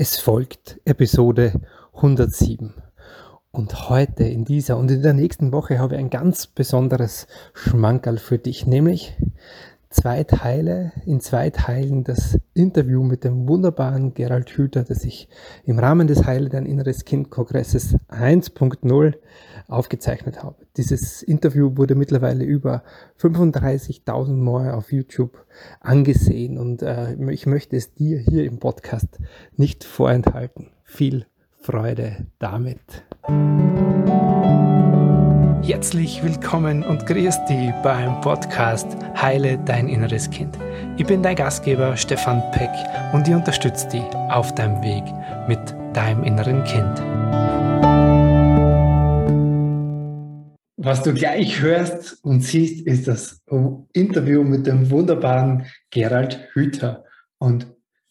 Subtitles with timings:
[0.00, 1.60] Es folgt Episode
[1.92, 2.72] 107.
[3.50, 8.18] Und heute in dieser und in der nächsten Woche habe ich ein ganz besonderes Schmankerl
[8.18, 9.16] für dich, nämlich
[9.90, 15.28] zwei Teile, in zwei Teilen das Interview mit dem wunderbaren Gerald Hüther, das ich
[15.64, 19.14] im Rahmen des Heile dein inneres Kind Kongresses 1.0
[19.68, 20.56] aufgezeichnet habe.
[20.76, 22.82] Dieses Interview wurde mittlerweile über
[23.20, 25.44] 35.000 Mal auf YouTube
[25.80, 29.18] angesehen und äh, ich möchte es dir hier im Podcast
[29.56, 30.70] nicht vorenthalten.
[30.84, 31.26] Viel
[31.60, 32.80] Freude damit.
[35.62, 38.86] Herzlich willkommen und grüß dich beim Podcast
[39.20, 40.56] Heile dein inneres Kind.
[40.96, 42.70] Ich bin dein Gastgeber Stefan Peck
[43.12, 45.02] und ich unterstütze dich auf deinem Weg
[45.48, 45.58] mit
[45.94, 46.98] deinem inneren Kind.
[50.76, 53.42] Was du gleich hörst und siehst, ist das
[53.92, 57.04] Interview mit dem wunderbaren Gerald Hüther.
[57.38, 57.66] Und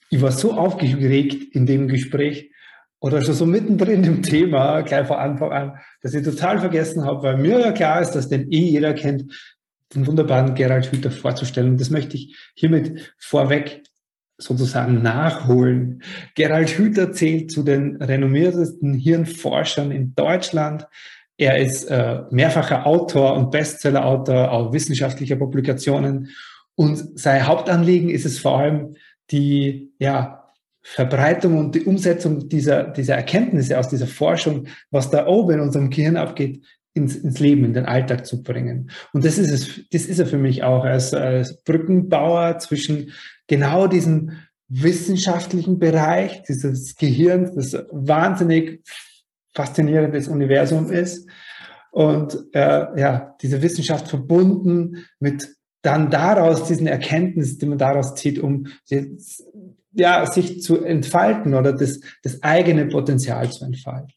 [0.09, 2.51] ich war so aufgeregt in dem Gespräch,
[2.99, 7.23] oder schon so mittendrin im Thema, gleich von Anfang an, dass ich total vergessen habe,
[7.23, 9.31] weil mir ja klar ist, dass den eh jeder kennt,
[9.93, 11.71] den wunderbaren Gerald Hüther vorzustellen.
[11.71, 13.83] Und das möchte ich hiermit vorweg
[14.37, 16.03] sozusagen nachholen.
[16.35, 20.87] Gerald Hüther zählt zu den renommiertesten Hirnforschern in Deutschland.
[21.37, 26.29] Er ist äh, mehrfacher Autor und Bestsellerautor auch wissenschaftlicher Publikationen.
[26.75, 28.95] Und sein Hauptanliegen ist es vor allem,
[29.31, 30.46] die ja,
[30.89, 35.89] Verbreitung und die Umsetzung dieser, dieser Erkenntnisse aus dieser Forschung, was da oben in unserem
[35.89, 38.89] Gehirn abgeht, ins, ins Leben, in den Alltag zu bringen.
[39.11, 43.11] Und das ist es, das ist er für mich auch als, als Brückenbauer zwischen
[43.47, 44.31] genau diesem
[44.69, 48.81] wissenschaftlichen Bereich, dieses Gehirn, das wahnsinnig
[49.53, 51.27] faszinierendes Universum ist.
[51.91, 55.49] Und äh, ja, diese Wissenschaft verbunden mit
[55.81, 58.67] dann daraus diesen Erkenntnissen, die man daraus zieht, um
[59.91, 64.13] ja, sich zu entfalten oder das, das eigene Potenzial zu entfalten.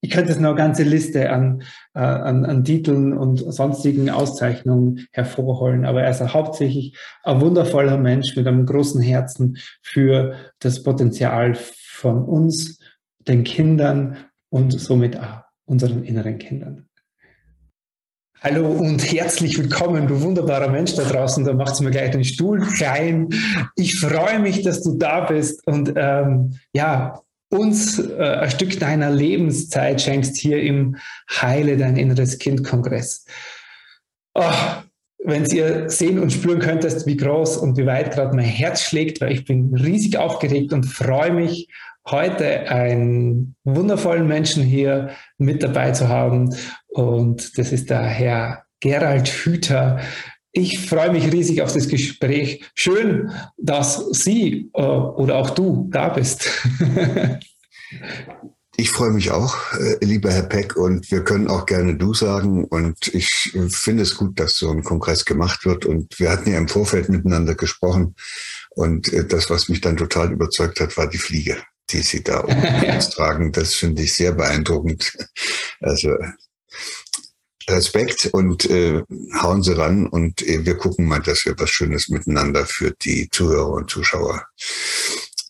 [0.00, 1.62] Ich könnte jetzt noch eine ganze Liste an,
[1.94, 8.36] äh, an, an Titeln und sonstigen Auszeichnungen hervorholen, aber er ist hauptsächlich ein wundervoller Mensch
[8.36, 12.80] mit einem großen Herzen für das Potenzial von uns,
[13.20, 14.18] den Kindern
[14.50, 16.86] und somit auch unseren inneren Kindern.
[18.46, 21.46] Hallo und herzlich willkommen, du wunderbarer Mensch da draußen.
[21.46, 23.30] Da macht es mir gleich den Stuhl klein.
[23.74, 29.10] Ich freue mich, dass du da bist und ähm, ja, uns äh, ein Stück deiner
[29.10, 30.96] Lebenszeit schenkst hier im
[31.40, 33.24] Heile dein inneres Kind Kongress.
[34.34, 34.42] Oh,
[35.24, 39.22] wenn ihr sehen und spüren könntest, wie groß und wie weit gerade mein Herz schlägt,
[39.22, 41.70] weil ich bin riesig aufgeregt und freue mich
[42.06, 46.54] heute einen wundervollen Menschen hier mit dabei zu haben.
[46.88, 50.00] Und das ist der Herr Gerald Hüther.
[50.52, 52.64] Ich freue mich riesig auf das Gespräch.
[52.74, 56.48] Schön, dass Sie äh, oder auch du da bist.
[58.76, 62.64] Ich freue mich auch, äh, lieber Herr Peck, und wir können auch gerne du sagen.
[62.64, 63.28] Und ich
[63.68, 65.86] finde es gut, dass so ein Kongress gemacht wird.
[65.86, 68.16] Und wir hatten ja im Vorfeld miteinander gesprochen.
[68.70, 71.56] Und äh, das, was mich dann total überzeugt hat, war die Fliege
[71.90, 72.42] die sie da
[73.14, 73.52] tragen.
[73.52, 75.16] Das finde ich sehr beeindruckend.
[75.80, 76.16] Also
[77.68, 79.02] Respekt und äh,
[79.40, 83.28] hauen Sie ran und äh, wir gucken mal, dass wir was Schönes miteinander für die
[83.30, 84.46] Zuhörer und Zuschauer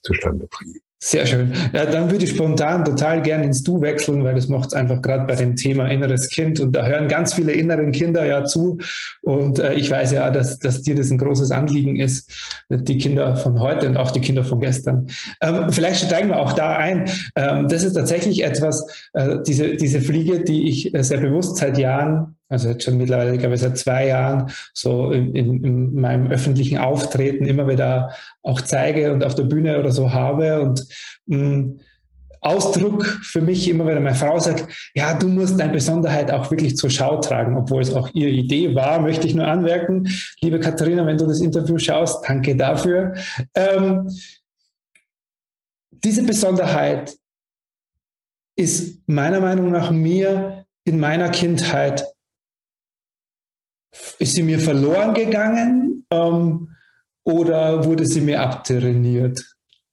[0.03, 0.81] zustande bringen.
[1.07, 1.53] Sehr schön.
[1.75, 5.03] Ja, dann würde ich spontan total gerne ins Du wechseln, weil das macht es einfach
[5.03, 6.61] gerade bei dem Thema inneres Kind.
[6.61, 8.79] Und da hören ganz viele inneren Kinder ja zu.
[9.21, 12.33] Und äh, ich weiß ja, dass, dass dir das ein großes Anliegen ist,
[12.71, 15.09] die Kinder von heute und auch die Kinder von gestern.
[15.43, 17.05] Ähm, vielleicht steigen wir auch da ein.
[17.37, 21.77] Ähm, das ist tatsächlich etwas, äh, diese, diese Fliege, die ich äh, sehr bewusst seit
[21.77, 26.31] Jahren also jetzt schon mittlerweile, glaube ich, seit zwei Jahren so in, in, in, meinem
[26.31, 30.87] öffentlichen Auftreten immer wieder auch zeige und auf der Bühne oder so habe und
[31.27, 31.81] mh, hm,
[32.41, 36.77] Ausdruck für mich immer, wenn meine Frau sagt, ja, du musst deine Besonderheit auch wirklich
[36.77, 40.07] zur Schau tragen, obwohl es auch ihre Idee war, möchte ich nur anmerken.
[40.43, 43.15] Liebe Katharina, wenn du das Interview schaust, danke dafür.
[43.55, 44.11] Ähm,
[45.91, 47.17] diese Besonderheit
[48.57, 52.05] ist meiner Meinung nach mir in meiner Kindheit
[54.19, 56.70] ist sie mir verloren gegangen ähm,
[57.25, 59.41] oder wurde sie mir abtrainiert?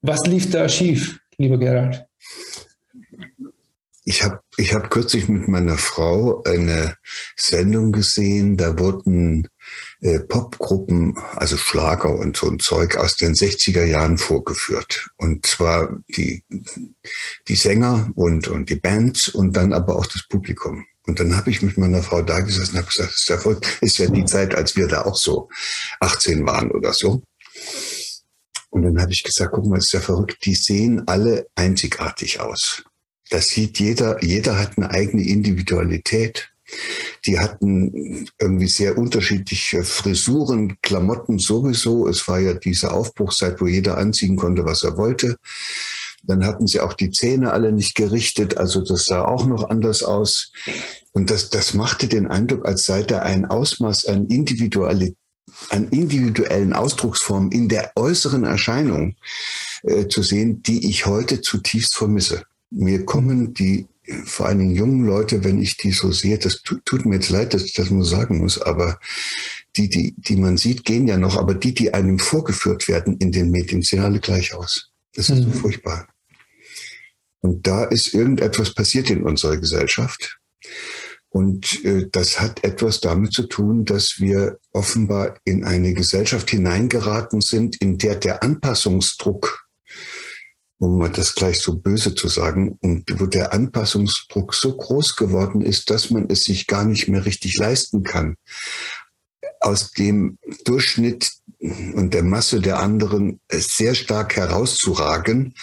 [0.01, 2.05] Was lief da schief, lieber Gerald?
[4.03, 6.95] Ich habe ich hab kürzlich mit meiner Frau eine
[7.35, 9.47] Sendung gesehen, da wurden
[10.01, 15.09] äh, Popgruppen, also Schlager und so ein Zeug aus den 60er Jahren vorgeführt.
[15.17, 16.43] Und zwar die,
[17.47, 20.85] die Sänger und, und die Bands und dann aber auch das Publikum.
[21.11, 23.59] Und dann habe ich mit meiner Frau da gesessen und habe gesagt, ist ja, voll,
[23.81, 25.49] ist ja die Zeit, als wir da auch so
[25.99, 27.21] 18 waren oder so.
[28.69, 32.39] Und dann habe ich gesagt, guck mal, das ist ja verrückt, die sehen alle einzigartig
[32.39, 32.83] aus.
[33.29, 36.53] Das sieht jeder, jeder hat eine eigene Individualität.
[37.25, 42.07] Die hatten irgendwie sehr unterschiedliche Frisuren, Klamotten sowieso.
[42.07, 45.35] Es war ja diese Aufbruchszeit, wo jeder anziehen konnte, was er wollte.
[46.23, 50.03] Dann hatten sie auch die Zähne alle nicht gerichtet, also das sah auch noch anders
[50.03, 50.51] aus.
[51.13, 55.17] Und das, das machte den Eindruck, als sei da ein Ausmaß an Individualität
[55.69, 59.15] an individuellen Ausdrucksformen in der äußeren Erscheinung
[59.83, 62.43] äh, zu sehen, die ich heute zutiefst vermisse.
[62.69, 63.87] Mir kommen die
[64.25, 67.29] vor allen Dingen jungen Leute, wenn ich die so sehe, das tut, tut mir jetzt
[67.29, 68.99] leid, dass ich das nur sagen muss, aber
[69.77, 73.31] die, die, die man sieht, gehen ja noch, aber die, die einem vorgeführt werden in
[73.31, 74.89] den Medien, sehen alle gleich aus.
[75.13, 75.53] Das ist mhm.
[75.53, 76.07] so furchtbar.
[77.39, 80.39] Und da ist irgendetwas passiert in unserer Gesellschaft.
[81.33, 87.39] Und äh, das hat etwas damit zu tun, dass wir offenbar in eine Gesellschaft hineingeraten
[87.39, 89.65] sind, in der der Anpassungsdruck,
[90.77, 95.61] um mal das gleich so böse zu sagen, und wo der Anpassungsdruck so groß geworden
[95.61, 98.35] ist, dass man es sich gar nicht mehr richtig leisten kann,
[99.61, 101.31] aus dem Durchschnitt
[101.61, 105.53] und der Masse der anderen sehr stark herauszuragen.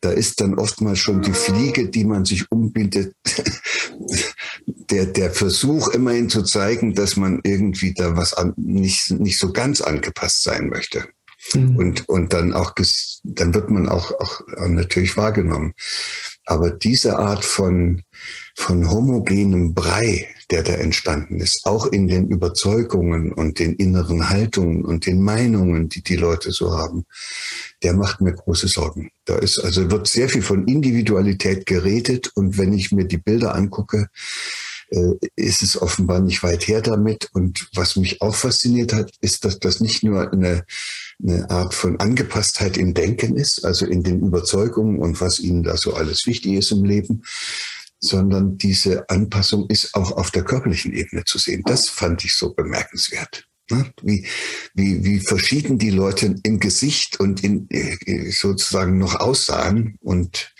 [0.00, 3.14] Da ist dann oftmals schon die Fliege, die man sich umbindet,
[4.90, 9.52] der, der Versuch immerhin zu zeigen, dass man irgendwie da was an, nicht, nicht so
[9.52, 11.04] ganz angepasst sein möchte.
[11.54, 11.76] Mhm.
[11.76, 12.74] Und, und dann auch,
[13.24, 15.74] dann wird man auch, auch natürlich wahrgenommen.
[16.44, 18.02] Aber diese Art von,
[18.56, 24.84] von homogenem Brei, der da entstanden ist, auch in den Überzeugungen und den inneren Haltungen
[24.84, 27.04] und den Meinungen, die die Leute so haben,
[27.82, 29.10] der macht mir große Sorgen.
[29.24, 33.54] Da ist also wird sehr viel von Individualität geredet und wenn ich mir die Bilder
[33.54, 34.08] angucke,
[35.36, 37.30] ist es offenbar nicht weit her damit.
[37.32, 40.64] Und was mich auch fasziniert hat, ist, dass das nicht nur eine,
[41.22, 45.76] eine Art von Angepasstheit im Denken ist, also in den Überzeugungen und was ihnen da
[45.76, 47.22] so alles wichtig ist im Leben,
[48.00, 51.62] sondern diese Anpassung ist auch auf der körperlichen Ebene zu sehen.
[51.66, 53.49] Das fand ich so bemerkenswert.
[53.70, 53.92] Ne?
[54.02, 54.26] Wie,
[54.74, 59.96] wie, wie verschieden die Leute im Gesicht und in, äh, sozusagen noch aussahen.
[60.00, 60.52] Und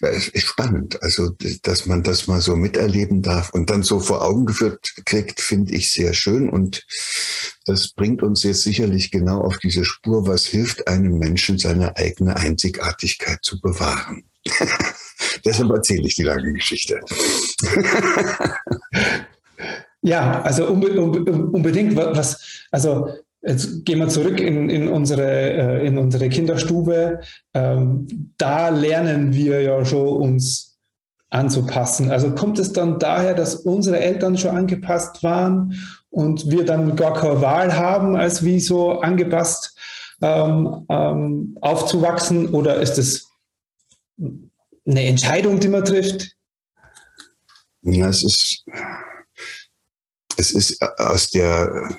[0.00, 1.02] es ist spannend.
[1.02, 1.30] Also,
[1.62, 5.74] dass man das mal so miterleben darf und dann so vor Augen geführt kriegt, finde
[5.74, 6.48] ich sehr schön.
[6.48, 6.84] Und
[7.66, 12.36] das bringt uns jetzt sicherlich genau auf diese Spur, was hilft einem Menschen, seine eigene
[12.36, 14.24] Einzigartigkeit zu bewahren.
[15.44, 17.00] Deshalb erzähle ich die lange Geschichte.
[20.02, 23.08] Ja, also unbedingt was, also
[23.42, 25.30] jetzt gehen wir zurück in, in, unsere,
[25.82, 27.20] äh, in unsere Kinderstube.
[27.54, 30.78] Ähm, da lernen wir ja schon uns
[31.28, 32.10] anzupassen.
[32.10, 35.74] Also kommt es dann daher, dass unsere Eltern schon angepasst waren
[36.10, 39.78] und wir dann gar keine Wahl haben, als wie so angepasst
[40.22, 42.48] ähm, ähm, aufzuwachsen?
[42.48, 43.28] Oder ist es
[44.86, 46.36] eine Entscheidung, die man trifft?
[47.82, 48.64] Ja, es ist
[50.40, 51.90] es ist aus der,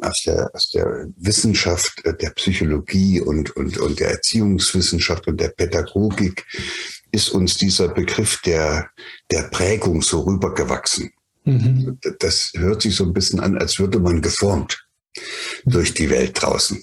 [0.00, 5.48] aus der, aus der Wissenschaft äh, der Psychologie und, und, und der Erziehungswissenschaft und der
[5.48, 6.46] Pädagogik
[7.10, 8.88] ist uns dieser Begriff der,
[9.30, 11.10] der Prägung so rübergewachsen.
[11.44, 11.98] Mhm.
[12.20, 14.86] Das hört sich so ein bisschen an, als würde man geformt
[15.64, 16.82] durch die Welt draußen.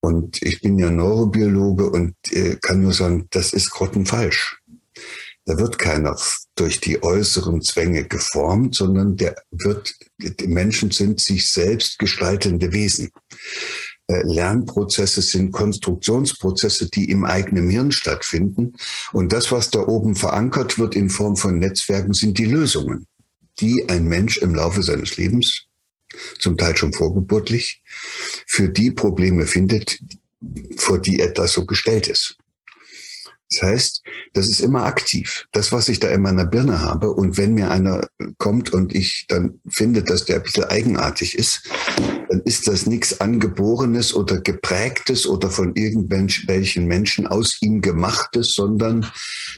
[0.00, 4.58] Und ich bin ja Neurobiologe und äh, kann nur sagen, das ist grottenfalsch.
[5.44, 6.16] Da wird keiner
[6.56, 13.10] durch die äußeren Zwänge geformt, sondern der wird, die Menschen sind sich selbst gestaltende Wesen.
[14.08, 18.74] Äh, Lernprozesse sind Konstruktionsprozesse, die im eigenen Hirn stattfinden.
[19.12, 23.06] Und das, was da oben verankert wird in Form von Netzwerken, sind die Lösungen,
[23.60, 25.66] die ein Mensch im Laufe seines Lebens,
[26.38, 27.82] zum Teil schon vorgeburtlich,
[28.46, 29.98] für die Probleme findet,
[30.76, 32.38] vor die er da so gestellt ist.
[33.50, 35.46] Das heißt, das ist immer aktiv.
[35.52, 37.12] Das, was ich da in meiner Birne habe.
[37.12, 41.62] Und wenn mir einer kommt und ich dann finde, dass der ein bisschen eigenartig ist,
[42.28, 49.06] dann ist das nichts Angeborenes oder Geprägtes oder von irgendwelchen Menschen aus ihm gemachtes, sondern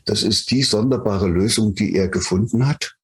[0.04, 2.96] das ist die sonderbare Lösung, die er gefunden hat,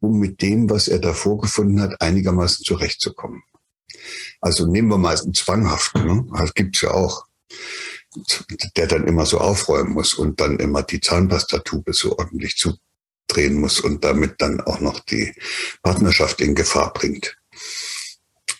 [0.00, 3.42] um mit dem, was er da vorgefunden hat, einigermaßen zurechtzukommen.
[4.40, 6.26] Also nehmen wir mal einen zwanghaften, ne?
[6.38, 7.24] das gibt's ja auch
[8.76, 13.80] der dann immer so aufräumen muss und dann immer die Zahnpastatube so ordentlich zudrehen muss
[13.80, 15.34] und damit dann auch noch die
[15.82, 17.36] Partnerschaft in Gefahr bringt.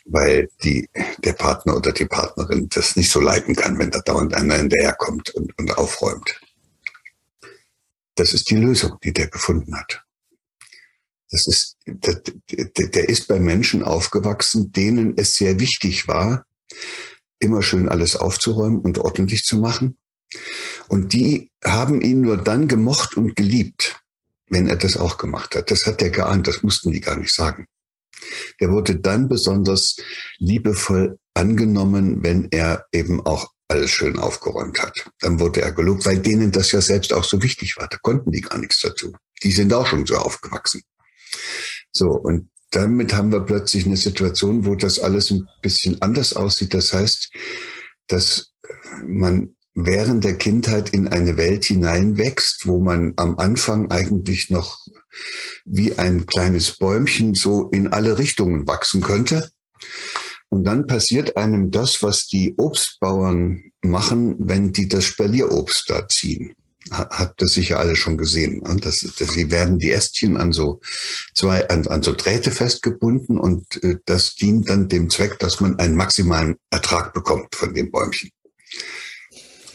[0.04, 4.34] Weil die, der Partner oder die Partnerin das nicht so leiten kann, wenn da dauernd
[4.34, 6.40] einer hinterherkommt und, und aufräumt.
[8.14, 10.02] Das ist die Lösung, die der gefunden hat.
[11.30, 16.46] Das ist, der, der ist bei Menschen aufgewachsen, denen es sehr wichtig war,
[17.38, 19.98] immer schön alles aufzuräumen und ordentlich zu machen.
[20.88, 24.00] Und die haben ihn nur dann gemocht und geliebt,
[24.48, 25.70] wenn er das auch gemacht hat.
[25.70, 27.66] Das hat er geahnt, das mussten die gar nicht sagen.
[28.60, 29.96] Der wurde dann besonders
[30.38, 35.10] liebevoll angenommen, wenn er eben auch alles schön aufgeräumt hat.
[35.20, 37.88] Dann wurde er gelobt, weil denen das ja selbst auch so wichtig war.
[37.88, 39.12] Da konnten die gar nichts dazu.
[39.42, 40.82] Die sind auch schon so aufgewachsen.
[41.92, 46.74] So, und damit haben wir plötzlich eine Situation, wo das alles ein bisschen anders aussieht.
[46.74, 47.30] Das heißt,
[48.08, 48.52] dass
[49.06, 54.78] man während der Kindheit in eine Welt hineinwächst, wo man am Anfang eigentlich noch
[55.64, 59.50] wie ein kleines Bäumchen so in alle Richtungen wachsen könnte.
[60.48, 66.54] Und dann passiert einem das, was die Obstbauern machen, wenn die das Spalierobst da ziehen.
[66.90, 68.60] Habt das sicher alle schon gesehen.
[68.60, 68.80] Und ne?
[68.82, 70.80] das, das, sie werden die Ästchen an so
[71.34, 75.78] zwei, an, an so Drähte festgebunden und äh, das dient dann dem Zweck, dass man
[75.78, 78.30] einen maximalen Ertrag bekommt von dem Bäumchen.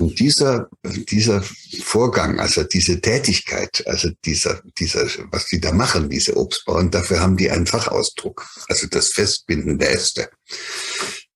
[0.01, 1.43] Und dieser, dieser
[1.83, 7.37] Vorgang, also diese Tätigkeit, also dieser, dieser, was die da machen, diese Obstbauern, dafür haben
[7.37, 8.47] die einen Fachausdruck.
[8.67, 10.29] Also das Festbinden der Äste.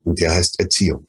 [0.03, 1.08] Und der heißt Erziehung.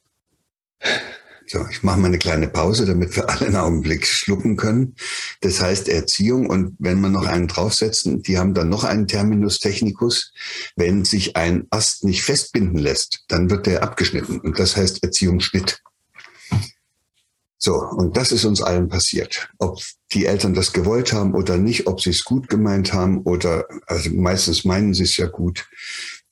[1.49, 4.97] So, ich mache mal eine kleine Pause, damit wir alle einen Augenblick schlucken können.
[5.43, 9.61] Das heißt Erziehung und wenn wir noch einen draufsetzen, die haben dann noch einen Terminus
[9.61, 10.33] technicus.
[10.75, 15.83] Wenn sich ein Ast nicht festbinden lässt, dann wird der abgeschnitten und das heißt Erziehungsschnitt.
[17.59, 19.49] So, und das ist uns allen passiert.
[19.59, 19.81] Ob
[20.12, 24.11] die Eltern das gewollt haben oder nicht, ob sie es gut gemeint haben oder, also
[24.11, 25.67] meistens meinen sie es ja gut.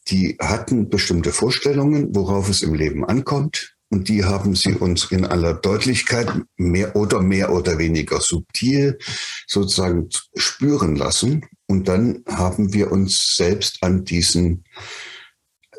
[0.08, 3.73] Die hatten bestimmte Vorstellungen, worauf es im Leben ankommt.
[3.94, 8.98] Und die haben sie uns in aller Deutlichkeit mehr oder mehr oder weniger subtil
[9.46, 11.46] sozusagen spüren lassen.
[11.68, 14.64] Und dann haben wir uns selbst an diesen,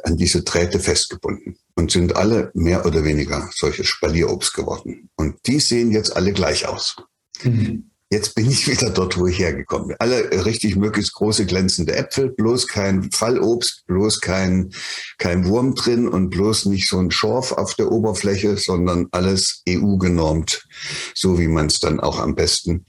[0.03, 5.09] an diese Drähte festgebunden und sind alle mehr oder weniger solches Spalierobst geworden.
[5.17, 6.95] Und die sehen jetzt alle gleich aus.
[7.43, 7.91] Mhm.
[8.15, 9.97] Jetzt bin ich wieder dort, wo ich hergekommen bin.
[9.99, 14.71] Alle richtig möglichst große glänzende Äpfel, bloß kein Fallobst, bloß kein,
[15.17, 20.65] kein Wurm drin und bloß nicht so ein Schorf auf der Oberfläche, sondern alles EU-genormt,
[21.13, 22.85] so wie man es dann auch am besten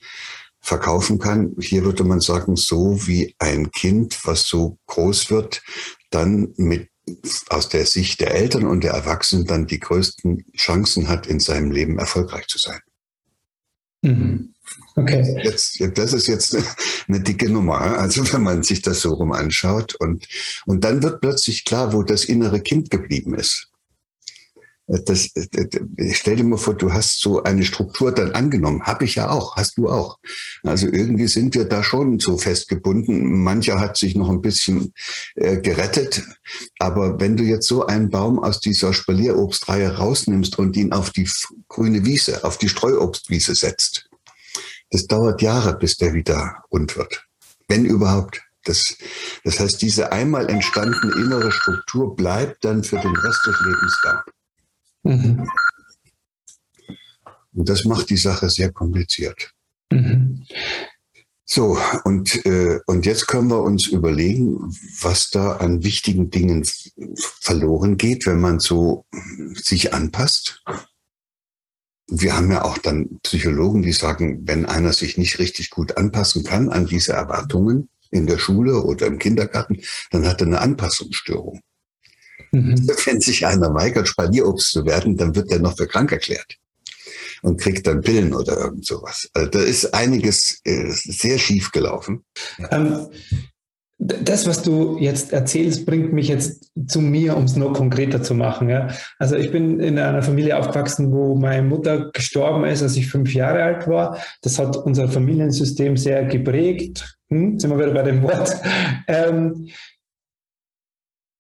[0.61, 1.56] verkaufen kann.
[1.59, 5.61] Hier würde man sagen, so wie ein Kind, was so groß wird,
[6.12, 6.88] dann mit
[7.49, 11.73] aus der Sicht der Eltern und der Erwachsenen dann die größten Chancen hat, in seinem
[11.73, 12.78] Leben erfolgreich zu sein.
[14.06, 14.54] Mhm.
[14.96, 15.40] Okay.
[15.44, 16.56] Jetzt, das ist jetzt
[17.08, 17.80] eine dicke Nummer.
[17.80, 20.26] Also wenn man sich das so rum anschaut und,
[20.64, 23.68] und dann wird plötzlich klar, wo das innere Kind geblieben ist.
[24.88, 25.31] Das,
[26.12, 28.83] stell dir mal vor, du hast so eine Struktur dann angenommen.
[28.85, 30.19] Habe ich ja auch, hast du auch.
[30.62, 33.43] Also irgendwie sind wir da schon so festgebunden.
[33.43, 34.93] Mancher hat sich noch ein bisschen
[35.35, 36.23] äh, gerettet.
[36.78, 41.28] Aber wenn du jetzt so einen Baum aus dieser Spalierobstreihe rausnimmst und ihn auf die
[41.66, 44.09] grüne Wiese, auf die Streuobstwiese setzt,
[44.90, 47.26] das dauert Jahre, bis der wieder rund wird.
[47.66, 48.43] Wenn überhaupt.
[48.62, 48.97] Das,
[49.45, 54.25] das heißt, diese einmal entstandene innere Struktur bleibt dann für den Rest des Lebens da.
[55.06, 55.48] Mhm.
[57.54, 59.52] Und das macht die Sache sehr kompliziert.
[59.90, 60.44] Mhm.
[61.48, 64.58] So, und, äh, und jetzt können wir uns überlegen,
[65.00, 66.66] was da an wichtigen Dingen
[67.40, 69.06] verloren geht, wenn man so
[69.54, 70.64] sich anpasst.
[72.08, 76.42] Wir haben ja auch dann Psychologen, die sagen, wenn einer sich nicht richtig gut anpassen
[76.42, 81.60] kann an diese Erwartungen in der Schule oder im Kindergarten, dann hat er eine Anpassungsstörung.
[82.52, 82.88] Mhm.
[83.05, 86.57] Wenn sich einer weigert, Spalierobst zu werden, dann wird er noch für krank erklärt
[87.43, 89.28] und kriegt dann Pillen oder irgend sowas.
[89.35, 92.25] Also da ist einiges äh, sehr schief gelaufen.
[92.71, 93.09] Ähm,
[93.99, 98.35] das, was du jetzt erzählst, bringt mich jetzt zu mir, um es noch konkreter zu
[98.35, 98.69] machen.
[98.69, 98.88] Ja?
[99.19, 103.33] Also ich bin in einer Familie aufgewachsen, wo meine Mutter gestorben ist, als ich fünf
[103.33, 104.19] Jahre alt war.
[104.43, 107.16] Das hat unser Familiensystem sehr geprägt.
[107.31, 108.55] Hm, sind wir wieder bei dem Wort.
[109.09, 109.69] Ähm,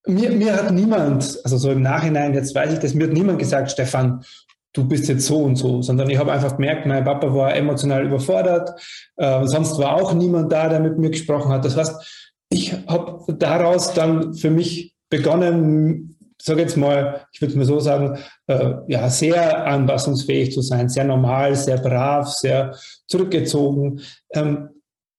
[0.06, 3.38] mir, mir hat niemand, also so im Nachhinein, jetzt weiß ich das, mir hat niemand
[3.38, 4.24] gesagt, Stefan,
[4.72, 8.04] du bist jetzt so und so, sondern ich habe einfach gemerkt, mein Papa war emotional
[8.04, 8.70] überfordert,
[9.16, 11.64] äh, sonst war auch niemand da, der mit mir gesprochen hat.
[11.64, 17.64] Das heißt, ich habe daraus dann für mich begonnen, sage jetzt mal, ich würde mal
[17.64, 22.76] so sagen, äh, ja, sehr anpassungsfähig zu sein, sehr normal, sehr brav, sehr
[23.08, 24.00] zurückgezogen.
[24.32, 24.68] Ähm,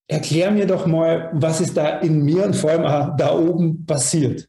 [0.07, 3.85] erklär mir doch mal, was ist da in mir und vor allem auch da oben
[3.85, 4.47] passiert?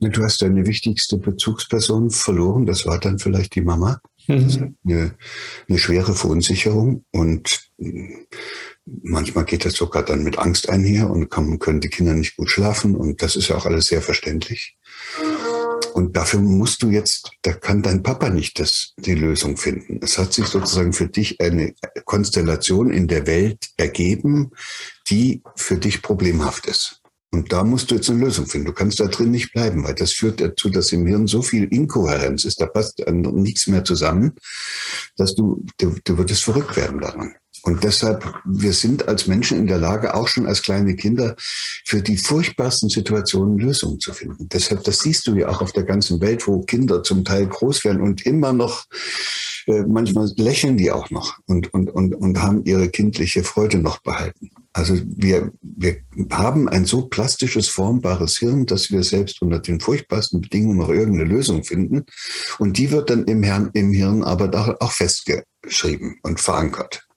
[0.00, 4.00] Du hast deine wichtigste Bezugsperson verloren, das war dann vielleicht die Mama.
[4.28, 4.76] Mhm.
[4.84, 5.14] Eine,
[5.68, 7.70] eine schwere Verunsicherung und
[8.84, 12.50] manchmal geht das sogar dann mit Angst einher und kann, können die Kinder nicht gut
[12.50, 14.76] schlafen und das ist ja auch alles sehr verständlich.
[15.94, 19.98] Und dafür musst du jetzt, da kann dein Papa nicht das, die Lösung finden.
[20.02, 21.74] Es hat sich sozusagen für dich eine
[22.04, 24.52] Konstellation in der Welt ergeben,
[25.08, 27.00] die für dich problemhaft ist.
[27.30, 28.68] Und da musst du jetzt eine Lösung finden.
[28.68, 31.64] Du kannst da drin nicht bleiben, weil das führt dazu, dass im Hirn so viel
[31.64, 34.34] Inkohärenz ist, da passt nichts mehr zusammen,
[35.16, 37.34] dass du, du, du würdest verrückt werden daran.
[37.68, 41.36] Und deshalb, wir sind als Menschen in der Lage, auch schon als kleine Kinder,
[41.84, 44.48] für die furchtbarsten Situationen Lösungen zu finden.
[44.48, 47.84] Deshalb, das siehst du ja auch auf der ganzen Welt, wo Kinder zum Teil groß
[47.84, 48.86] werden und immer noch,
[49.66, 53.98] äh, manchmal lächeln die auch noch und, und, und, und haben ihre kindliche Freude noch
[53.98, 54.48] behalten.
[54.72, 55.96] Also wir, wir
[56.30, 61.28] haben ein so plastisches, formbares Hirn, dass wir selbst unter den furchtbarsten Bedingungen noch irgendeine
[61.28, 62.06] Lösung finden.
[62.58, 67.07] Und die wird dann im Hirn, im Hirn aber auch festgeschrieben und verankert.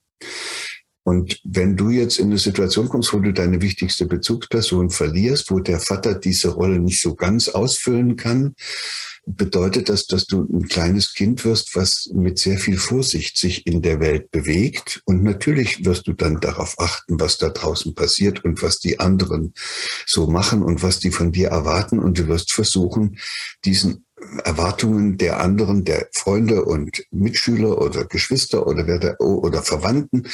[1.03, 5.59] Und wenn du jetzt in eine Situation kommst, wo du deine wichtigste Bezugsperson verlierst, wo
[5.59, 8.53] der Vater diese Rolle nicht so ganz ausfüllen kann,
[9.25, 13.81] bedeutet das, dass du ein kleines Kind wirst, was mit sehr viel Vorsicht sich in
[13.81, 15.01] der Welt bewegt.
[15.05, 19.53] Und natürlich wirst du dann darauf achten, was da draußen passiert und was die anderen
[20.05, 21.99] so machen und was die von dir erwarten.
[21.99, 23.17] Und du wirst versuchen,
[23.63, 24.05] diesen
[24.43, 30.27] Erwartungen der anderen, der Freunde und Mitschüler oder Geschwister oder, wer da, oder Verwandten,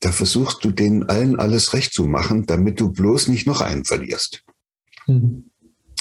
[0.00, 3.84] da versuchst du denen allen alles recht zu machen, damit du bloß nicht noch einen
[3.84, 4.44] verlierst.
[5.06, 5.50] Mhm.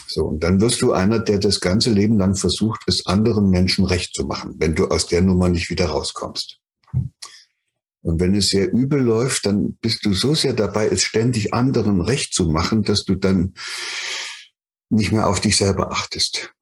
[0.07, 3.85] So, und dann wirst du einer, der das ganze Leben lang versucht, es anderen Menschen
[3.85, 6.59] recht zu machen, wenn du aus der Nummer nicht wieder rauskommst.
[8.01, 11.99] Und wenn es sehr übel läuft, dann bist du so sehr dabei, es ständig anderen
[11.99, 13.53] recht zu machen, dass du dann
[14.89, 16.53] nicht mehr auf dich selber achtest.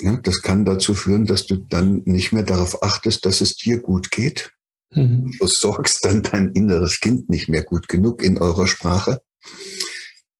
[0.00, 3.78] Ja, das kann dazu führen, dass du dann nicht mehr darauf achtest, dass es dir
[3.78, 4.52] gut geht.
[4.90, 5.32] Mhm.
[5.38, 9.22] Du sorgst dann dein inneres Kind nicht mehr gut genug in eurer Sprache.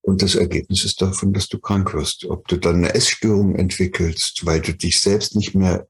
[0.03, 2.25] Und das Ergebnis ist davon, dass du krank wirst.
[2.27, 5.89] Ob du dann eine Essstörung entwickelst, weil du dich selbst nicht mehr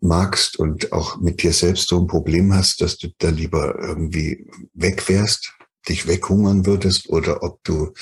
[0.00, 4.46] magst und auch mit dir selbst so ein Problem hast, dass du da lieber irgendwie
[4.74, 5.52] weg wärst,
[5.88, 7.92] dich weghungern würdest oder ob du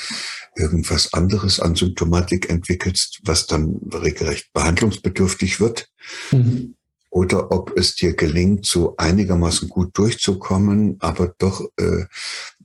[0.56, 5.88] irgendwas anderes an Symptomatik entwickelst, was dann regelrecht behandlungsbedürftig wird.
[6.30, 6.74] Mhm.
[7.10, 12.04] Oder ob es dir gelingt, so einigermaßen gut durchzukommen, aber doch äh,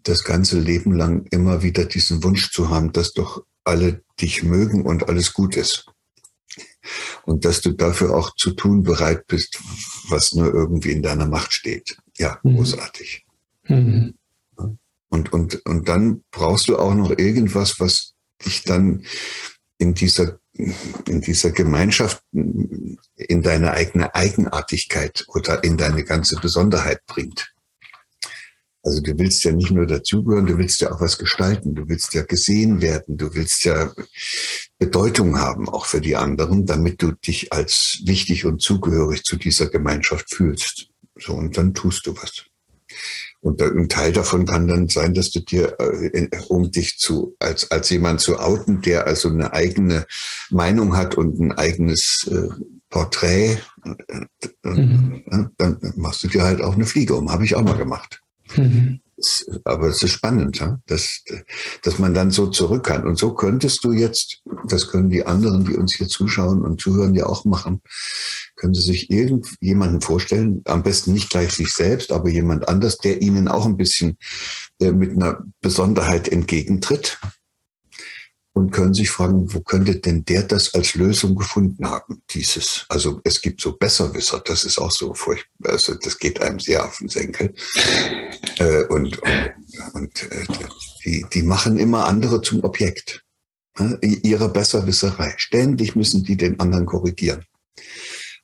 [0.03, 4.85] das ganze Leben lang immer wieder diesen Wunsch zu haben, dass doch alle dich mögen
[4.85, 5.87] und alles gut ist.
[7.23, 9.59] Und dass du dafür auch zu tun bereit bist,
[10.09, 11.97] was nur irgendwie in deiner Macht steht.
[12.17, 12.57] Ja, mhm.
[12.57, 13.25] großartig.
[13.67, 14.13] Mhm.
[15.15, 19.05] Und, und, und dann brauchst du auch noch irgendwas, was dich dann
[19.77, 27.53] in dieser, in dieser Gemeinschaft in deine eigene Eigenartigkeit oder in deine ganze Besonderheit bringt.
[28.83, 32.13] Also du willst ja nicht nur dazugehören, du willst ja auch was gestalten, du willst
[32.13, 33.93] ja gesehen werden, du willst ja
[34.77, 39.69] Bedeutung haben, auch für die anderen, damit du dich als wichtig und zugehörig zu dieser
[39.69, 40.89] Gemeinschaft fühlst.
[41.17, 42.43] So, und dann tust du was.
[43.45, 47.69] Und ein Teil davon kann dann sein, dass du dir, äh, um dich zu, als,
[47.69, 50.07] als jemand zu outen, der also eine eigene
[50.49, 52.49] Meinung hat und ein eigenes äh,
[52.89, 55.51] Porträt, äh, mhm.
[55.59, 57.31] dann machst du dir halt auch eine Fliege um.
[57.31, 58.19] Habe ich auch mal gemacht.
[58.55, 59.01] Mhm.
[59.63, 61.23] Aber es ist spannend, dass,
[61.83, 63.07] dass man dann so zurück kann.
[63.07, 67.15] Und so könntest du jetzt, das können die anderen, die uns hier zuschauen und zuhören,
[67.15, 67.81] ja auch machen,
[68.55, 73.21] können Sie sich irgendjemanden vorstellen, am besten nicht gleich sich selbst, aber jemand anders, der
[73.21, 74.17] Ihnen auch ein bisschen
[74.79, 77.19] äh, mit einer Besonderheit entgegentritt
[78.55, 82.85] und können sich fragen, wo könnte denn der das als Lösung gefunden haben, dieses.
[82.87, 86.85] Also es gibt so Besserwisser, das ist auch so furchtbar, also das geht einem sehr
[86.85, 87.53] auf den Senkel.
[88.57, 90.45] Äh, und und, und äh,
[91.03, 93.23] die, die machen immer andere zum Objekt
[93.77, 95.33] ne, ihrer Besserwisserei.
[95.37, 97.43] Ständig müssen die den anderen korrigieren.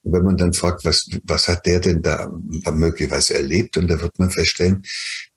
[0.01, 2.29] Und wenn man dann fragt, was, was hat der denn da
[2.73, 3.77] möglicherweise erlebt?
[3.77, 4.83] Und da wird man feststellen,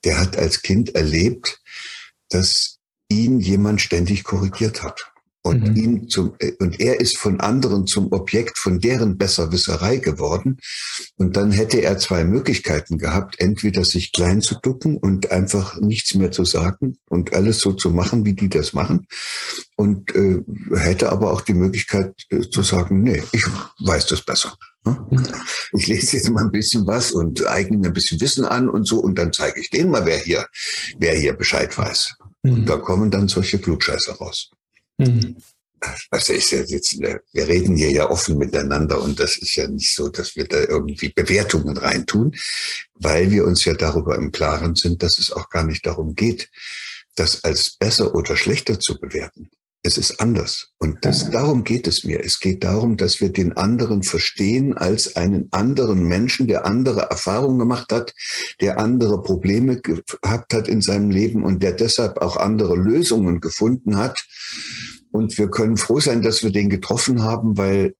[0.03, 1.61] der hat als Kind erlebt,
[2.29, 2.74] dass
[3.09, 5.11] ihn jemand ständig korrigiert hat.
[5.45, 5.75] Und, mhm.
[5.75, 10.57] ihn zum, äh, und er ist von anderen zum Objekt von deren Besserwisserei geworden.
[11.17, 16.15] Und dann hätte er zwei Möglichkeiten gehabt, entweder sich klein zu ducken und einfach nichts
[16.15, 19.05] mehr zu sagen und alles so zu machen, wie die das machen.
[19.75, 20.41] Und äh,
[20.73, 23.45] hätte aber auch die Möglichkeit äh, zu sagen, nee, ich
[23.81, 24.57] weiß das besser.
[24.83, 24.97] Ne?
[25.11, 25.27] Mhm.
[25.73, 28.87] Ich lese jetzt mal ein bisschen was und eigne mir ein bisschen Wissen an und
[28.87, 30.47] so und dann zeige ich denen mal, wer hier,
[30.97, 32.15] wer hier Bescheid weiß.
[32.51, 32.65] Und mhm.
[32.65, 34.51] da kommen dann solche Klugscheiße raus.
[34.97, 35.37] Mhm.
[36.09, 39.93] Also ist ja jetzt, wir reden hier ja offen miteinander und das ist ja nicht
[39.93, 42.35] so, dass wir da irgendwie Bewertungen reintun,
[42.95, 46.49] weil wir uns ja darüber im Klaren sind, dass es auch gar nicht darum geht,
[47.15, 49.49] das als besser oder schlechter zu bewerten.
[49.85, 50.71] Es ist anders.
[50.79, 52.19] Und das, darum geht es mir.
[52.25, 57.59] Es geht darum, dass wir den anderen verstehen als einen anderen Menschen, der andere Erfahrungen
[57.59, 58.15] gemacht hat,
[58.61, 63.95] der andere Probleme gehabt hat in seinem Leben und der deshalb auch andere Lösungen gefunden
[63.97, 64.25] hat.
[65.11, 67.93] Und wir können froh sein, dass wir den getroffen haben, weil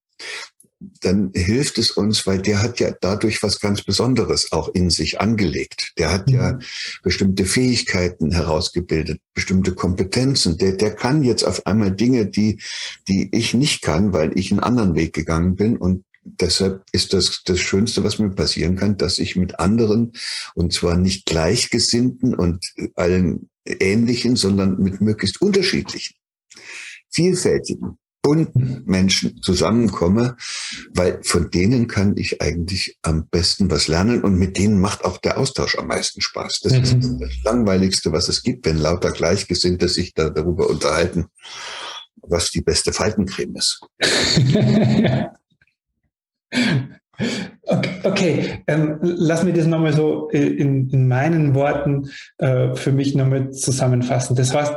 [0.79, 5.21] dann hilft es uns, weil der hat ja dadurch was ganz Besonderes auch in sich
[5.21, 5.93] angelegt.
[5.97, 6.59] Der hat ja mhm.
[7.01, 10.57] bestimmte Fähigkeiten herausgebildet, bestimmte Kompetenzen.
[10.57, 12.61] Der, der kann jetzt auf einmal Dinge, die,
[13.07, 15.77] die ich nicht kann, weil ich einen anderen Weg gegangen bin.
[15.77, 20.11] Und deshalb ist das das Schönste, was mir passieren kann, dass ich mit anderen,
[20.55, 26.15] und zwar nicht gleichgesinnten und allen ähnlichen, sondern mit möglichst unterschiedlichen,
[27.09, 30.35] vielfältigen bunten Menschen zusammenkomme,
[30.95, 35.19] weil von denen kann ich eigentlich am besten was lernen und mit denen macht auch
[35.19, 36.61] der Austausch am meisten Spaß.
[36.61, 36.81] Das mhm.
[36.81, 41.27] ist das Langweiligste, was es gibt, wenn lauter Gleichgesinnte sich da darüber unterhalten,
[42.23, 43.81] was die beste Faltencreme ist.
[47.67, 48.63] Okay, okay.
[48.67, 54.35] Ähm, lass mich das nochmal so in, in meinen Worten äh, für mich nochmal zusammenfassen.
[54.35, 54.73] Das heißt,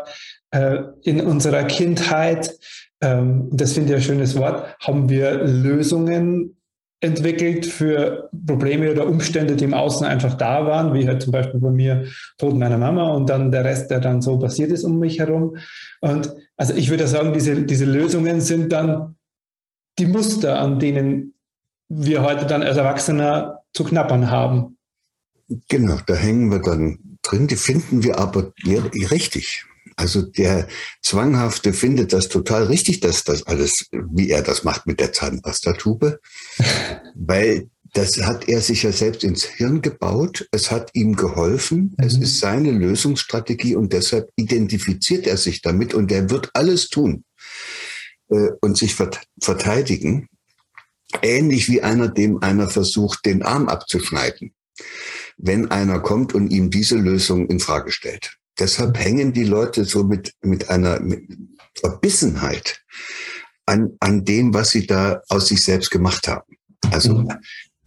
[0.53, 2.55] äh, in unserer Kindheit
[3.01, 6.59] ähm, das finde ich ein schönes Wort, haben wir Lösungen
[7.01, 11.61] entwickelt für Probleme oder Umstände, die im Außen einfach da waren, wie halt zum Beispiel
[11.61, 12.09] bei mir
[12.39, 15.57] Tod meiner Mama und dann der Rest, der dann so passiert ist um mich herum.
[16.01, 19.17] Und also ich würde sagen, diese, diese Lösungen sind dann
[19.99, 21.35] die Muster, an denen
[21.89, 24.77] wir heute dann als Erwachsener zu knappern haben.
[25.69, 28.53] Genau, da hängen wir dann drin, die finden wir aber
[29.11, 29.65] richtig.
[29.99, 30.69] Also der
[31.03, 36.21] Zwanghafte findet das total richtig, dass das alles, wie er das macht mit der Zahnpastatube,
[37.15, 40.47] weil das hat er sich ja selbst ins Hirn gebaut.
[40.53, 41.97] Es hat ihm geholfen.
[41.99, 42.05] Mhm.
[42.07, 47.25] Es ist seine Lösungsstrategie und deshalb identifiziert er sich damit und er wird alles tun
[48.29, 50.29] äh, und sich verteidigen.
[51.23, 54.53] Ähnlich wie einer, dem einer versucht, den Arm abzuschneiden,
[55.39, 58.39] wenn einer kommt und ihm diese Lösung in Frage stellt.
[58.59, 61.29] Deshalb hängen die Leute so mit, mit einer mit
[61.75, 62.83] Verbissenheit
[63.66, 66.57] an, an dem, was sie da aus sich selbst gemacht haben.
[66.90, 67.33] Also mhm.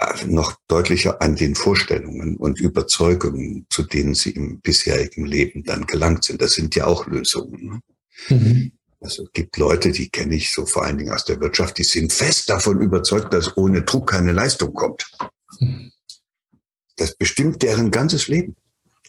[0.01, 5.85] Äh, noch deutlicher an den Vorstellungen und Überzeugungen, zu denen sie im bisherigen Leben dann
[5.85, 6.41] gelangt sind.
[6.41, 7.81] Das sind ja auch Lösungen.
[8.29, 8.35] Ne?
[8.35, 8.71] Mhm.
[8.99, 11.83] Also es gibt Leute, die kenne ich so vor allen Dingen aus der Wirtschaft, die
[11.83, 15.05] sind fest davon überzeugt, dass ohne Druck keine Leistung kommt.
[15.59, 15.91] Mhm.
[16.95, 18.55] Das bestimmt deren ganzes Leben.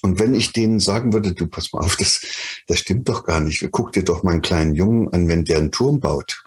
[0.03, 2.21] Und wenn ich denen sagen würde, du pass mal auf, das,
[2.67, 3.67] das stimmt doch gar nicht.
[3.71, 6.43] Guck dir doch mal einen kleinen Jungen an, wenn der einen Turm baut,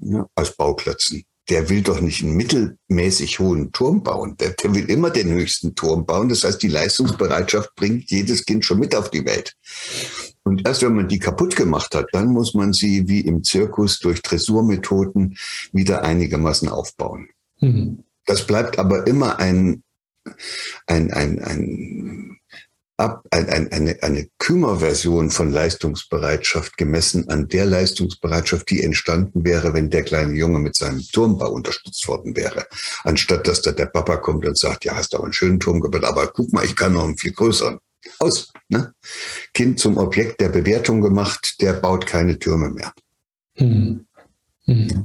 [0.00, 1.24] ja, aus Bauklötzen.
[1.50, 4.36] Der will doch nicht einen mittelmäßig hohen Turm bauen.
[4.38, 6.28] Der, der will immer den höchsten Turm bauen.
[6.28, 9.54] Das heißt, die Leistungsbereitschaft bringt jedes Kind schon mit auf die Welt.
[10.42, 13.98] Und erst wenn man die kaputt gemacht hat, dann muss man sie wie im Zirkus
[13.98, 15.36] durch Dressurmethoden
[15.72, 17.28] wieder einigermaßen aufbauen.
[17.60, 18.04] Mhm.
[18.26, 19.82] Das bleibt aber immer ein,
[20.86, 22.09] ein, ein, ein
[23.00, 29.72] ab, ein, ein, eine, eine Kümmerversion von Leistungsbereitschaft gemessen an der Leistungsbereitschaft, die entstanden wäre,
[29.72, 32.66] wenn der kleine Junge mit seinem Turmbau unterstützt worden wäre.
[33.02, 36.04] Anstatt dass da der Papa kommt und sagt, ja, hast du einen schönen Turm gebaut,
[36.04, 37.78] aber guck mal, ich kann noch einen viel größeren.
[38.18, 38.52] Aus.
[38.68, 38.94] Ne?
[39.52, 42.92] Kind zum Objekt der Bewertung gemacht, der baut keine Türme mehr.
[43.56, 44.06] Hm.
[44.64, 45.04] Hm.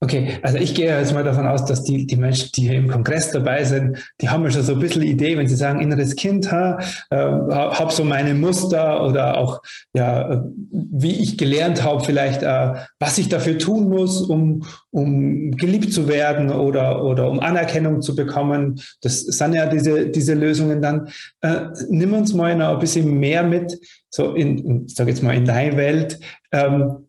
[0.00, 2.88] Okay, also ich gehe jetzt mal davon aus, dass die, die Menschen, die hier im
[2.88, 6.16] Kongress dabei sind, die haben ja schon so ein bisschen Idee, wenn sie sagen, inneres
[6.16, 6.78] Kind, ha,
[7.08, 9.62] äh, habe so meine Muster oder auch,
[9.94, 15.94] ja, wie ich gelernt habe, vielleicht, äh, was ich dafür tun muss, um, um geliebt
[15.94, 18.78] zu werden oder, oder um Anerkennung zu bekommen.
[19.00, 21.08] Das sind ja diese, diese Lösungen dann.
[21.40, 23.78] Äh, nimm uns mal noch ein bisschen mehr mit,
[24.10, 26.20] so in, sage jetzt mal in deine Welt.
[26.52, 27.06] Ähm,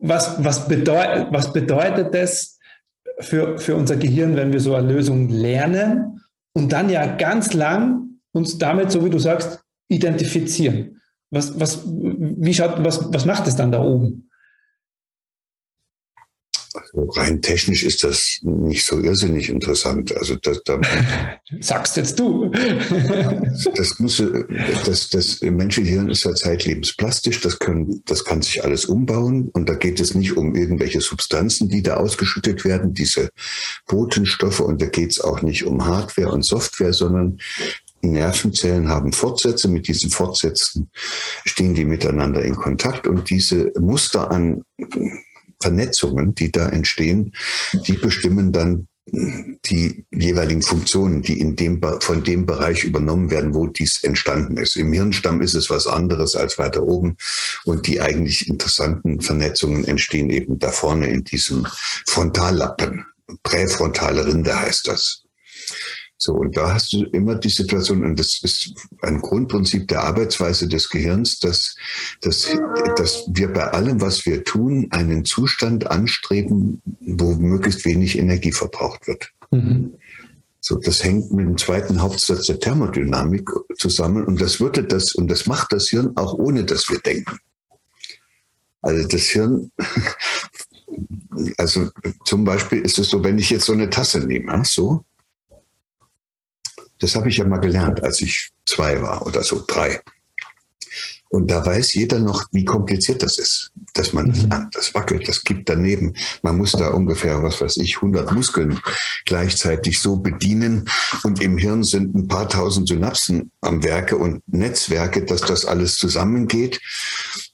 [0.00, 2.58] was, was, bedeut, was bedeutet das
[3.20, 6.20] für, für unser Gehirn, wenn wir so eine Lösung lernen
[6.52, 11.00] und dann ja ganz lang uns damit, so wie du sagst, identifizieren?
[11.30, 14.29] Was, was, wie schaut, was, was macht es dann da oben?
[16.72, 20.16] Also rein technisch ist das nicht so irrsinnig interessant.
[20.16, 20.80] Also das, da,
[21.60, 22.50] sagst jetzt du.
[23.74, 24.22] das muss,
[24.86, 27.40] das, das menschliche Hirn ist ja zeitlebens plastisch.
[27.40, 29.48] Das können, das kann sich alles umbauen.
[29.52, 33.30] Und da geht es nicht um irgendwelche Substanzen, die da ausgeschüttet werden, diese
[33.86, 34.60] Botenstoffe.
[34.60, 37.38] Und da geht es auch nicht um Hardware und Software, sondern
[38.02, 39.68] Nervenzellen haben Fortsätze.
[39.68, 40.90] Mit diesen Fortsätzen
[41.44, 43.08] stehen die miteinander in Kontakt.
[43.08, 44.62] Und diese Muster an
[45.60, 47.34] Vernetzungen, die da entstehen,
[47.86, 53.66] die bestimmen dann die jeweiligen Funktionen, die in dem, von dem Bereich übernommen werden, wo
[53.66, 54.76] dies entstanden ist.
[54.76, 57.16] Im Hirnstamm ist es was anderes als weiter oben
[57.64, 61.66] und die eigentlich interessanten Vernetzungen entstehen eben da vorne in diesem
[62.06, 63.04] Frontallappen.
[63.42, 65.19] Präfrontale Rinde heißt das.
[66.22, 70.68] So, und da hast du immer die Situation, und das ist ein Grundprinzip der Arbeitsweise
[70.68, 71.74] des Gehirns, dass,
[72.20, 72.46] dass,
[72.96, 79.06] dass wir bei allem, was wir tun, einen Zustand anstreben, wo möglichst wenig Energie verbraucht
[79.06, 79.32] wird.
[79.50, 79.94] Mhm.
[80.60, 85.28] So, das hängt mit dem zweiten Hauptsatz der Thermodynamik zusammen und das würde das, und
[85.28, 87.38] das macht das Hirn auch ohne, dass wir denken.
[88.82, 89.72] Also das Hirn,
[91.56, 91.88] also
[92.26, 95.06] zum Beispiel ist es so, wenn ich jetzt so eine Tasse nehme, so,
[97.00, 100.00] das habe ich ja mal gelernt, als ich zwei war oder so, drei.
[101.32, 104.48] Und da weiß jeder noch, wie kompliziert das ist, dass man das mhm.
[104.48, 104.76] lernt.
[104.76, 106.14] Das wackelt, das gibt daneben.
[106.42, 108.80] Man muss da ungefähr, was weiß ich, 100 Muskeln
[109.26, 110.88] gleichzeitig so bedienen.
[111.22, 115.96] Und im Hirn sind ein paar tausend Synapsen am Werke und Netzwerke, dass das alles
[115.96, 116.80] zusammengeht.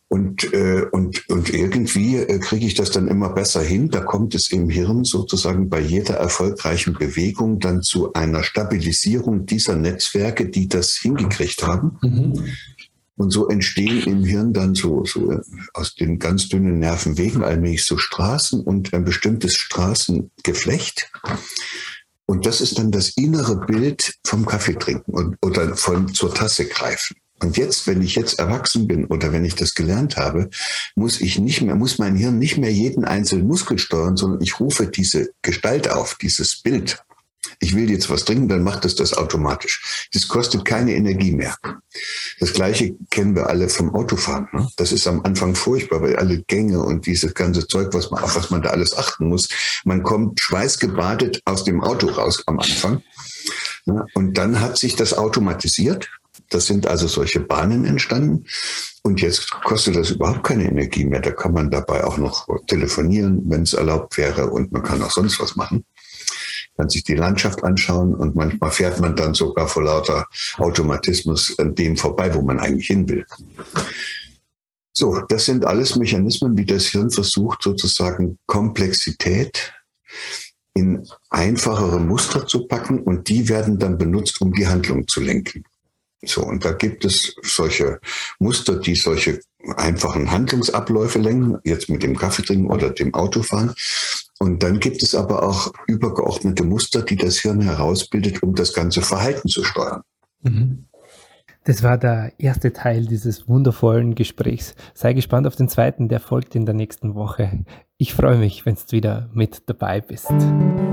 [0.09, 3.91] Und, äh, und, und irgendwie äh, kriege ich das dann immer besser hin.
[3.91, 9.75] Da kommt es im Hirn sozusagen bei jeder erfolgreichen Bewegung dann zu einer Stabilisierung dieser
[9.75, 11.99] Netzwerke, die das hingekriegt haben.
[12.03, 12.47] Mhm.
[13.17, 15.41] Und so entstehen im Hirn dann so, so äh,
[15.75, 21.11] aus den ganz dünnen Nervenwegen allmählich so Straßen und ein bestimmtes Straßengeflecht.
[22.27, 27.17] Und das ist dann das innere Bild vom Kaffeetrinken und, oder von zur Tasse greifen.
[27.41, 30.49] Und jetzt, wenn ich jetzt erwachsen bin oder wenn ich das gelernt habe,
[30.95, 34.59] muss ich nicht mehr, muss mein Hirn nicht mehr jeden einzelnen Muskel steuern, sondern ich
[34.59, 37.03] rufe diese Gestalt auf, dieses Bild.
[37.61, 40.09] Ich will jetzt was trinken, dann macht es das automatisch.
[40.13, 41.57] Das kostet keine Energie mehr.
[42.41, 44.49] Das Gleiche kennen wir alle vom Autofahren.
[44.53, 44.69] Ne?
[44.77, 48.35] Das ist am Anfang furchtbar, weil alle Gänge und dieses ganze Zeug, was man, auf
[48.35, 49.49] was man da alles achten muss.
[49.85, 53.03] Man kommt schweißgebadet aus dem Auto raus am Anfang.
[53.85, 54.05] Ne?
[54.15, 56.09] Und dann hat sich das automatisiert
[56.51, 58.47] das sind also solche Bahnen entstanden.
[59.03, 61.21] Und jetzt kostet das überhaupt keine Energie mehr.
[61.21, 64.51] Da kann man dabei auch noch telefonieren, wenn es erlaubt wäre.
[64.51, 65.85] Und man kann auch sonst was machen.
[66.77, 70.27] Kann sich die Landschaft anschauen und manchmal fährt man dann sogar vor lauter
[70.59, 73.25] Automatismus an dem vorbei, wo man eigentlich hin will.
[74.93, 79.73] So, das sind alles Mechanismen, wie das Hirn versucht, sozusagen Komplexität
[80.75, 85.65] in einfachere Muster zu packen und die werden dann benutzt, um die Handlung zu lenken.
[86.25, 88.01] So, und da gibt es solche
[88.39, 89.41] Muster, die solche
[89.77, 93.75] einfachen Handlungsabläufe lenken, jetzt mit dem Kaffeetrinken oder dem Autofahren.
[94.39, 99.03] Und dann gibt es aber auch übergeordnete Muster, die das Hirn herausbildet, um das ganze
[99.03, 100.03] Verhalten zu steuern.
[100.43, 100.87] Mhm.
[101.67, 104.77] Das war der erste Teil dieses wundervollen Gesprächs.
[104.95, 107.65] Sei gespannt auf den zweiten, der folgt in der nächsten Woche.
[107.99, 110.33] Ich freue mich, wenn du wieder mit dabei bist.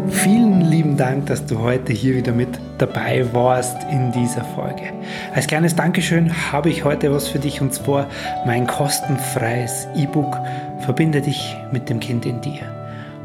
[0.07, 2.47] Vielen lieben Dank, dass du heute hier wieder mit
[2.79, 4.91] dabei warst in dieser Folge.
[5.35, 8.09] Als kleines Dankeschön habe ich heute was für dich und zwar
[8.47, 10.35] mein kostenfreies E-Book
[10.79, 12.63] Verbinde dich mit dem Kind in dir.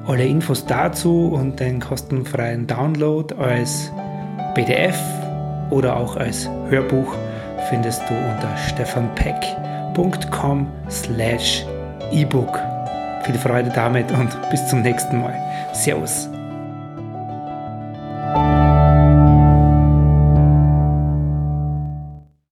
[0.07, 3.91] Alle Infos dazu und den kostenfreien Download als
[4.53, 4.99] PDF
[5.71, 7.17] oder auch als Hörbuch
[7.69, 11.67] findest du unter stefanpeck.com slash
[12.13, 12.61] ebook.
[13.25, 15.35] Viel Freude damit und bis zum nächsten Mal.
[15.73, 16.29] Servus.